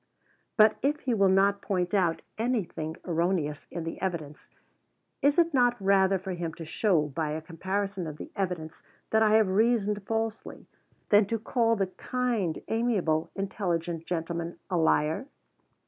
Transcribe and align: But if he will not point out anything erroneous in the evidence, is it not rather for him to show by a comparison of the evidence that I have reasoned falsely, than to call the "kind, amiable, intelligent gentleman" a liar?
But 0.57 0.77
if 0.81 1.01
he 1.01 1.13
will 1.13 1.29
not 1.29 1.61
point 1.61 1.93
out 1.93 2.23
anything 2.35 2.95
erroneous 3.05 3.67
in 3.69 3.83
the 3.83 4.01
evidence, 4.01 4.49
is 5.21 5.37
it 5.37 5.53
not 5.53 5.79
rather 5.79 6.17
for 6.17 6.31
him 6.31 6.55
to 6.55 6.65
show 6.65 7.03
by 7.09 7.33
a 7.33 7.39
comparison 7.41 8.07
of 8.07 8.17
the 8.17 8.31
evidence 8.35 8.81
that 9.11 9.21
I 9.21 9.35
have 9.35 9.47
reasoned 9.49 10.01
falsely, 10.07 10.65
than 11.09 11.27
to 11.27 11.37
call 11.37 11.75
the 11.75 11.85
"kind, 11.85 12.63
amiable, 12.67 13.29
intelligent 13.35 14.07
gentleman" 14.07 14.57
a 14.71 14.77
liar? 14.77 15.27